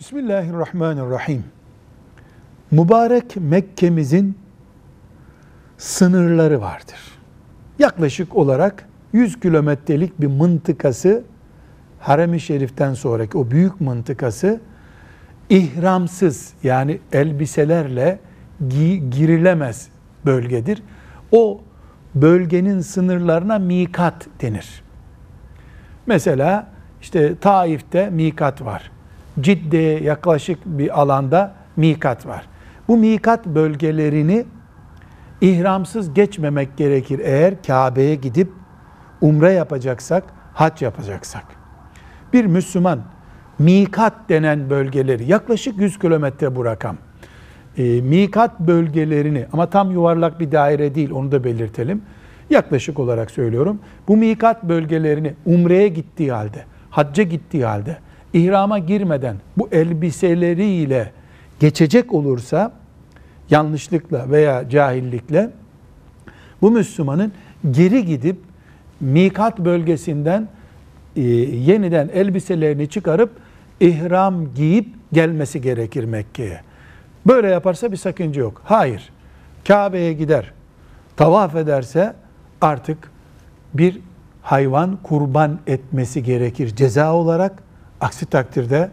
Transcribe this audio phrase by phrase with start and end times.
[0.00, 1.44] Bismillahirrahmanirrahim.
[2.70, 4.38] Mübarek Mekke'mizin
[5.78, 6.98] sınırları vardır.
[7.78, 11.24] Yaklaşık olarak 100 kilometrelik bir mıntıkası
[12.00, 14.60] Harem-i Şerif'ten sonraki o büyük mıntıkası
[15.50, 18.18] ihramsız yani elbiselerle
[18.68, 19.88] gi- girilemez
[20.26, 20.82] bölgedir.
[21.32, 21.60] O
[22.14, 24.82] bölgenin sınırlarına mikat denir.
[26.06, 26.66] Mesela
[27.02, 28.90] işte Taif'te mikat var.
[29.40, 32.46] Cidde'ye yaklaşık bir alanda mikat var.
[32.88, 34.44] Bu mikat bölgelerini
[35.40, 38.52] ihramsız geçmemek gerekir eğer Kabe'ye gidip
[39.20, 41.44] umre yapacaksak, hac yapacaksak.
[42.32, 43.00] Bir Müslüman
[43.58, 46.96] mikat denen bölgeleri yaklaşık 100 kilometre bu rakam.
[47.78, 52.02] E, mikat bölgelerini ama tam yuvarlak bir daire değil onu da belirtelim.
[52.50, 53.80] Yaklaşık olarak söylüyorum.
[54.08, 57.98] Bu mikat bölgelerini umreye gittiği halde, hacca gittiği halde,
[58.36, 61.12] ihrama girmeden bu elbiseleriyle
[61.60, 62.72] geçecek olursa
[63.50, 65.50] yanlışlıkla veya cahillikle
[66.62, 67.32] bu Müslümanın
[67.70, 68.36] geri gidip
[69.00, 70.48] mikat bölgesinden
[71.16, 73.30] e, yeniden elbiselerini çıkarıp
[73.80, 76.60] ihram giyip gelmesi gerekir Mekke'ye.
[77.26, 78.62] Böyle yaparsa bir sakınca yok.
[78.64, 79.12] Hayır.
[79.68, 80.52] Kabe'ye gider,
[81.16, 82.14] tavaf ederse
[82.60, 83.10] artık
[83.74, 84.00] bir
[84.42, 87.65] hayvan kurban etmesi gerekir ceza olarak.
[88.00, 88.90] Aksi takdirde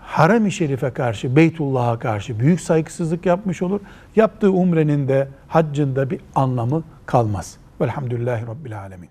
[0.00, 3.80] Harem-i Şerif'e karşı, Beytullah'a karşı büyük saygısızlık yapmış olur.
[4.16, 7.56] Yaptığı umrenin de, haccın bir anlamı kalmaz.
[7.80, 9.08] Velhamdülillahi Rabbil Alemin.